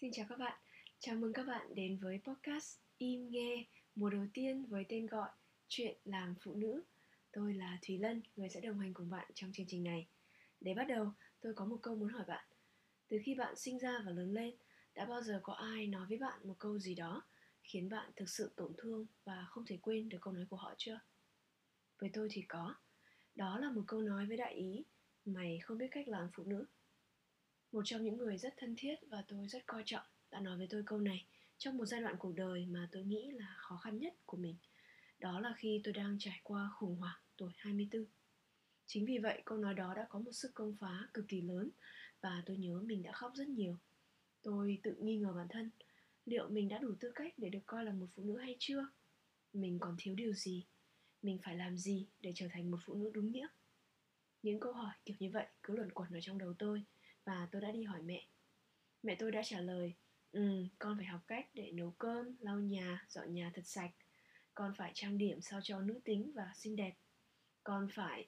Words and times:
Xin 0.00 0.12
chào 0.12 0.26
các 0.28 0.38
bạn, 0.38 0.58
chào 0.98 1.16
mừng 1.16 1.32
các 1.32 1.46
bạn 1.46 1.74
đến 1.74 1.98
với 1.98 2.20
podcast 2.24 2.78
Im 2.98 3.30
Nghe 3.30 3.64
mùa 3.94 4.10
đầu 4.10 4.26
tiên 4.34 4.66
với 4.66 4.84
tên 4.88 5.06
gọi 5.06 5.28
Chuyện 5.68 5.98
làm 6.04 6.34
phụ 6.40 6.54
nữ. 6.54 6.82
Tôi 7.32 7.54
là 7.54 7.78
Thúy 7.86 7.98
Lân, 7.98 8.22
người 8.36 8.48
sẽ 8.48 8.60
đồng 8.60 8.78
hành 8.78 8.94
cùng 8.94 9.10
bạn 9.10 9.30
trong 9.34 9.52
chương 9.52 9.66
trình 9.68 9.84
này. 9.84 10.06
Để 10.60 10.74
bắt 10.74 10.84
đầu, 10.84 11.12
tôi 11.40 11.54
có 11.54 11.64
một 11.64 11.76
câu 11.82 11.96
muốn 11.96 12.08
hỏi 12.08 12.24
bạn. 12.28 12.44
Từ 13.08 13.18
khi 13.24 13.34
bạn 13.34 13.56
sinh 13.56 13.78
ra 13.78 14.02
và 14.06 14.12
lớn 14.12 14.32
lên, 14.32 14.54
đã 14.94 15.04
bao 15.04 15.22
giờ 15.22 15.40
có 15.42 15.52
ai 15.52 15.86
nói 15.86 16.06
với 16.08 16.18
bạn 16.18 16.40
một 16.44 16.56
câu 16.58 16.78
gì 16.78 16.94
đó 16.94 17.22
khiến 17.62 17.88
bạn 17.88 18.10
thực 18.16 18.28
sự 18.28 18.50
tổn 18.56 18.72
thương 18.78 19.06
và 19.24 19.46
không 19.48 19.66
thể 19.66 19.78
quên 19.82 20.08
được 20.08 20.18
câu 20.20 20.34
nói 20.34 20.46
của 20.50 20.56
họ 20.56 20.74
chưa? 20.78 21.00
Với 21.98 22.10
tôi 22.12 22.28
thì 22.30 22.42
có. 22.48 22.74
Đó 23.34 23.58
là 23.58 23.70
một 23.70 23.82
câu 23.86 24.00
nói 24.00 24.26
với 24.26 24.36
đại 24.36 24.54
ý, 24.54 24.84
mày 25.24 25.58
không 25.62 25.78
biết 25.78 25.88
cách 25.90 26.08
làm 26.08 26.28
phụ 26.34 26.44
nữ 26.44 26.66
một 27.72 27.82
trong 27.84 28.04
những 28.04 28.16
người 28.16 28.38
rất 28.38 28.54
thân 28.56 28.74
thiết 28.78 28.94
và 29.08 29.24
tôi 29.28 29.48
rất 29.48 29.66
coi 29.66 29.82
trọng 29.86 30.06
đã 30.30 30.40
nói 30.40 30.56
với 30.56 30.66
tôi 30.70 30.82
câu 30.86 30.98
này 30.98 31.26
trong 31.58 31.76
một 31.76 31.84
giai 31.84 32.00
đoạn 32.00 32.16
cuộc 32.18 32.32
đời 32.36 32.66
mà 32.66 32.88
tôi 32.92 33.04
nghĩ 33.04 33.30
là 33.30 33.54
khó 33.56 33.76
khăn 33.76 33.98
nhất 33.98 34.14
của 34.26 34.36
mình. 34.36 34.56
Đó 35.18 35.40
là 35.40 35.54
khi 35.56 35.80
tôi 35.84 35.92
đang 35.92 36.16
trải 36.20 36.40
qua 36.42 36.70
khủng 36.74 36.96
hoảng 36.96 37.18
tuổi 37.36 37.52
24. 37.56 38.04
Chính 38.86 39.06
vì 39.06 39.18
vậy 39.18 39.42
câu 39.44 39.58
nói 39.58 39.74
đó 39.74 39.94
đã 39.94 40.06
có 40.08 40.18
một 40.18 40.32
sức 40.32 40.50
công 40.54 40.76
phá 40.80 41.08
cực 41.14 41.28
kỳ 41.28 41.40
lớn 41.40 41.70
và 42.20 42.42
tôi 42.46 42.56
nhớ 42.56 42.80
mình 42.84 43.02
đã 43.02 43.12
khóc 43.12 43.32
rất 43.34 43.48
nhiều. 43.48 43.76
Tôi 44.42 44.78
tự 44.82 44.94
nghi 45.00 45.16
ngờ 45.16 45.32
bản 45.36 45.46
thân, 45.48 45.70
liệu 46.24 46.48
mình 46.48 46.68
đã 46.68 46.78
đủ 46.78 46.94
tư 47.00 47.12
cách 47.14 47.34
để 47.36 47.48
được 47.48 47.66
coi 47.66 47.84
là 47.84 47.92
một 47.92 48.06
phụ 48.14 48.22
nữ 48.24 48.38
hay 48.38 48.56
chưa? 48.58 48.88
Mình 49.52 49.78
còn 49.78 49.96
thiếu 49.98 50.14
điều 50.14 50.32
gì? 50.32 50.66
Mình 51.22 51.38
phải 51.42 51.56
làm 51.56 51.78
gì 51.78 52.06
để 52.20 52.32
trở 52.34 52.46
thành 52.50 52.70
một 52.70 52.78
phụ 52.84 52.94
nữ 52.94 53.10
đúng 53.14 53.32
nghĩa? 53.32 53.46
Những 54.42 54.60
câu 54.60 54.72
hỏi 54.72 54.94
kiểu 55.04 55.16
như 55.18 55.30
vậy 55.32 55.46
cứ 55.62 55.76
luẩn 55.76 55.92
quẩn 55.92 56.12
ở 56.12 56.20
trong 56.20 56.38
đầu 56.38 56.54
tôi– 56.58 56.84
và 57.24 57.48
tôi 57.52 57.62
đã 57.62 57.72
đi 57.72 57.82
hỏi 57.82 58.02
mẹ. 58.02 58.26
Mẹ 59.02 59.16
tôi 59.18 59.30
đã 59.30 59.42
trả 59.44 59.60
lời 59.60 59.94
ừ 60.32 60.66
con 60.78 60.96
phải 60.96 61.06
học 61.06 61.20
cách 61.26 61.46
để 61.54 61.70
nấu 61.72 61.90
cơm, 61.90 62.36
lau 62.40 62.60
nhà, 62.60 63.06
dọn 63.08 63.34
nhà 63.34 63.50
thật 63.54 63.66
sạch. 63.66 63.90
Con 64.54 64.74
phải 64.76 64.92
trang 64.94 65.18
điểm 65.18 65.40
sao 65.40 65.60
cho 65.62 65.80
nữ 65.80 66.00
tính 66.04 66.32
và 66.34 66.52
xinh 66.54 66.76
đẹp. 66.76 66.94
Con 67.64 67.88
phải 67.94 68.26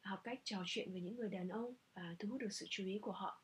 học 0.00 0.20
cách 0.24 0.40
trò 0.44 0.62
chuyện 0.66 0.92
với 0.92 1.00
những 1.00 1.16
người 1.16 1.28
đàn 1.28 1.48
ông 1.48 1.74
và 1.94 2.16
thu 2.18 2.28
hút 2.28 2.40
được 2.40 2.52
sự 2.52 2.66
chú 2.70 2.84
ý 2.84 2.98
của 2.98 3.12
họ. 3.12 3.42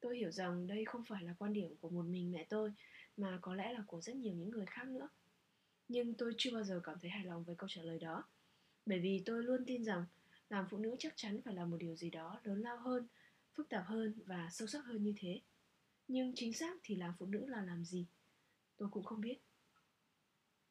Tôi 0.00 0.16
hiểu 0.16 0.30
rằng 0.30 0.66
đây 0.66 0.84
không 0.84 1.04
phải 1.04 1.22
là 1.22 1.34
quan 1.38 1.52
điểm 1.52 1.76
của 1.80 1.90
một 1.90 2.06
mình 2.06 2.32
mẹ 2.32 2.46
tôi, 2.48 2.72
mà 3.16 3.38
có 3.42 3.54
lẽ 3.54 3.72
là 3.72 3.82
của 3.86 4.00
rất 4.00 4.16
nhiều 4.16 4.34
những 4.34 4.50
người 4.50 4.66
khác 4.66 4.88
nữa. 4.88 5.08
Nhưng 5.88 6.14
tôi 6.14 6.32
chưa 6.38 6.54
bao 6.54 6.64
giờ 6.64 6.80
cảm 6.84 6.98
thấy 7.00 7.10
hài 7.10 7.24
lòng 7.24 7.44
với 7.44 7.56
câu 7.56 7.68
trả 7.68 7.82
lời 7.82 7.98
đó, 7.98 8.24
bởi 8.86 8.98
vì 8.98 9.22
tôi 9.26 9.42
luôn 9.42 9.64
tin 9.66 9.84
rằng 9.84 10.04
làm 10.48 10.66
phụ 10.70 10.78
nữ 10.78 10.96
chắc 10.98 11.12
chắn 11.16 11.40
phải 11.44 11.54
là 11.54 11.64
một 11.64 11.76
điều 11.76 11.94
gì 11.96 12.10
đó 12.10 12.40
lớn 12.44 12.60
lao 12.60 12.76
hơn 12.76 13.06
phức 13.58 13.68
tạp 13.68 13.84
hơn 13.86 14.14
và 14.26 14.48
sâu 14.52 14.68
sắc 14.68 14.84
hơn 14.84 15.02
như 15.02 15.14
thế. 15.16 15.40
Nhưng 16.08 16.32
chính 16.34 16.52
xác 16.52 16.76
thì 16.82 16.96
làm 16.96 17.14
phụ 17.18 17.26
nữ 17.26 17.46
là 17.46 17.62
làm 17.62 17.84
gì? 17.84 18.06
Tôi 18.76 18.88
cũng 18.92 19.04
không 19.04 19.20
biết. 19.20 19.38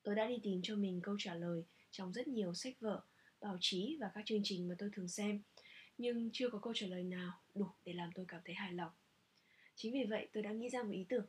Tôi 0.04 0.16
đã 0.16 0.28
đi 0.28 0.40
tìm 0.44 0.62
cho 0.64 0.76
mình 0.76 1.02
câu 1.04 1.16
trả 1.20 1.36
lời 1.36 1.64
trong 1.92 2.14
rất 2.14 2.28
nhiều 2.28 2.54
sách 2.54 2.80
vở, 2.80 3.02
báo 3.42 3.58
chí 3.62 3.98
và 4.00 4.12
các 4.14 4.26
chương 4.26 4.42
trình 4.44 4.68
mà 4.68 4.76
tôi 4.78 4.90
thường 4.94 5.08
xem, 5.08 5.42
nhưng 5.98 6.30
chưa 6.34 6.50
có 6.50 6.60
câu 6.60 6.74
trả 6.76 6.88
lời 6.88 7.04
nào 7.04 7.34
đủ 7.56 7.68
để 7.86 7.94
làm 7.94 8.10
tôi 8.16 8.26
cảm 8.28 8.42
thấy 8.46 8.56
hài 8.56 8.74
lòng. 8.74 8.92
Chính 9.76 9.94
vì 9.94 10.06
vậy 10.10 10.28
tôi 10.34 10.44
đã 10.44 10.52
nghĩ 10.52 10.70
ra 10.70 10.84
một 10.84 10.92
ý 10.92 11.06
tưởng, 11.10 11.26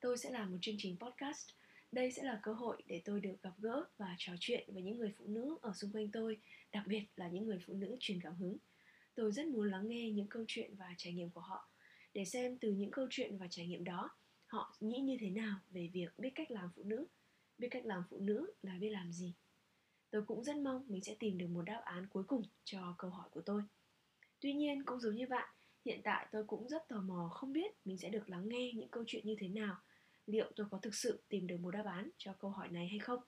tôi 0.00 0.18
sẽ 0.18 0.30
làm 0.30 0.50
một 0.50 0.58
chương 0.60 0.76
trình 0.78 0.96
podcast. 0.98 1.50
Đây 1.92 2.12
sẽ 2.12 2.22
là 2.22 2.40
cơ 2.42 2.52
hội 2.52 2.82
để 2.86 3.02
tôi 3.04 3.20
được 3.20 3.42
gặp 3.42 3.52
gỡ 3.58 3.84
và 3.96 4.14
trò 4.18 4.32
chuyện 4.40 4.68
với 4.74 4.82
những 4.82 4.98
người 4.98 5.12
phụ 5.18 5.24
nữ 5.26 5.58
ở 5.62 5.72
xung 5.74 5.92
quanh 5.92 6.10
tôi, 6.10 6.40
đặc 6.72 6.86
biệt 6.86 7.04
là 7.16 7.28
những 7.28 7.46
người 7.46 7.58
phụ 7.66 7.74
nữ 7.74 7.96
truyền 8.00 8.20
cảm 8.20 8.34
hứng 8.34 8.56
tôi 9.14 9.32
rất 9.32 9.46
muốn 9.46 9.70
lắng 9.70 9.88
nghe 9.88 10.10
những 10.10 10.28
câu 10.28 10.44
chuyện 10.48 10.74
và 10.76 10.94
trải 10.98 11.12
nghiệm 11.12 11.30
của 11.30 11.40
họ. 11.40 11.68
Để 12.14 12.24
xem 12.24 12.58
từ 12.58 12.72
những 12.72 12.90
câu 12.90 13.06
chuyện 13.10 13.38
và 13.38 13.46
trải 13.50 13.66
nghiệm 13.66 13.84
đó, 13.84 14.10
họ 14.46 14.76
nghĩ 14.80 14.98
như 14.98 15.16
thế 15.20 15.30
nào 15.30 15.58
về 15.70 15.90
việc 15.92 16.18
biết 16.18 16.30
cách 16.34 16.50
làm 16.50 16.70
phụ 16.76 16.82
nữ, 16.82 17.06
biết 17.58 17.68
cách 17.70 17.86
làm 17.86 18.02
phụ 18.10 18.18
nữ 18.18 18.52
là 18.62 18.78
biết 18.80 18.90
làm 18.90 19.12
gì. 19.12 19.34
Tôi 20.10 20.22
cũng 20.22 20.44
rất 20.44 20.56
mong 20.56 20.84
mình 20.88 21.02
sẽ 21.02 21.16
tìm 21.18 21.38
được 21.38 21.46
một 21.48 21.62
đáp 21.62 21.82
án 21.84 22.06
cuối 22.06 22.24
cùng 22.24 22.42
cho 22.64 22.94
câu 22.98 23.10
hỏi 23.10 23.28
của 23.30 23.40
tôi. 23.40 23.62
Tuy 24.40 24.52
nhiên, 24.52 24.84
cũng 24.84 25.00
giống 25.00 25.14
như 25.14 25.26
bạn, 25.26 25.48
hiện 25.84 26.00
tại 26.04 26.26
tôi 26.32 26.44
cũng 26.44 26.68
rất 26.68 26.88
tò 26.88 27.00
mò 27.00 27.30
không 27.32 27.52
biết 27.52 27.72
mình 27.84 27.98
sẽ 27.98 28.10
được 28.10 28.30
lắng 28.30 28.48
nghe 28.48 28.72
những 28.74 28.88
câu 28.88 29.04
chuyện 29.06 29.26
như 29.26 29.36
thế 29.38 29.48
nào, 29.48 29.76
liệu 30.26 30.52
tôi 30.56 30.66
có 30.70 30.78
thực 30.78 30.94
sự 30.94 31.22
tìm 31.28 31.46
được 31.46 31.60
một 31.60 31.70
đáp 31.70 31.84
án 31.86 32.10
cho 32.18 32.32
câu 32.32 32.50
hỏi 32.50 32.68
này 32.68 32.88
hay 32.88 32.98
không. 32.98 33.20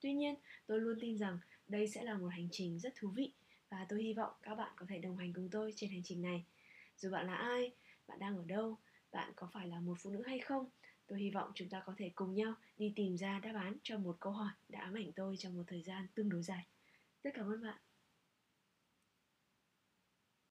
Tuy 0.00 0.12
nhiên, 0.12 0.34
tôi 0.66 0.80
luôn 0.80 0.98
tin 1.00 1.18
rằng 1.18 1.38
đây 1.66 1.88
sẽ 1.88 2.04
là 2.04 2.18
một 2.18 2.26
hành 2.26 2.48
trình 2.52 2.78
rất 2.78 2.92
thú 2.96 3.08
vị 3.08 3.32
và 3.70 3.86
tôi 3.88 4.02
hy 4.02 4.14
vọng 4.14 4.32
các 4.42 4.54
bạn 4.54 4.72
có 4.76 4.86
thể 4.88 4.98
đồng 4.98 5.16
hành 5.16 5.32
cùng 5.32 5.48
tôi 5.50 5.72
trên 5.76 5.90
hành 5.90 6.02
trình 6.04 6.22
này. 6.22 6.44
Dù 6.96 7.10
bạn 7.10 7.26
là 7.26 7.34
ai, 7.34 7.72
bạn 8.08 8.18
đang 8.18 8.36
ở 8.36 8.44
đâu, 8.46 8.78
bạn 9.12 9.32
có 9.36 9.48
phải 9.52 9.68
là 9.68 9.80
một 9.80 9.94
phụ 9.98 10.10
nữ 10.10 10.22
hay 10.26 10.38
không, 10.38 10.70
tôi 11.06 11.20
hy 11.20 11.30
vọng 11.30 11.52
chúng 11.54 11.68
ta 11.68 11.82
có 11.86 11.94
thể 11.96 12.10
cùng 12.14 12.34
nhau 12.34 12.54
đi 12.78 12.92
tìm 12.96 13.16
ra 13.16 13.38
đáp 13.38 13.52
án 13.54 13.76
cho 13.82 13.98
một 13.98 14.16
câu 14.20 14.32
hỏi 14.32 14.52
đã 14.68 14.80
ám 14.80 14.94
ảnh 14.94 15.12
tôi 15.12 15.36
trong 15.36 15.56
một 15.56 15.64
thời 15.66 15.82
gian 15.82 16.06
tương 16.14 16.28
đối 16.28 16.42
dài. 16.42 16.66
Rất 17.24 17.30
cảm 17.34 17.52
ơn 17.52 17.62
bạn. 17.62 17.78